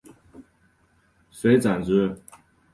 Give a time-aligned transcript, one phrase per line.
[1.29, 2.17] 遂斩之。